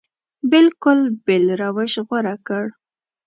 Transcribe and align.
بلکل 0.51 0.99
بېل 1.25 1.45
روش 1.61 1.93
غوره 2.07 2.35
کړ. 2.47 2.63